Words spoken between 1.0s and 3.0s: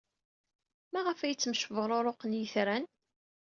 ay ttemcebruruqen yitran?